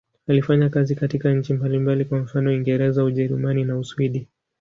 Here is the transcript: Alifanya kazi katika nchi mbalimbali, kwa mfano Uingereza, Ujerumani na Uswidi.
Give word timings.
Alifanya 0.27 0.69
kazi 0.69 0.95
katika 0.95 1.33
nchi 1.33 1.53
mbalimbali, 1.53 2.05
kwa 2.05 2.19
mfano 2.19 2.49
Uingereza, 2.49 3.03
Ujerumani 3.03 3.63
na 3.65 3.77
Uswidi. 3.77 4.27